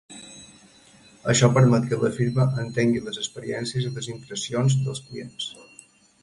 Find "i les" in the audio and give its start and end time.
3.89-4.09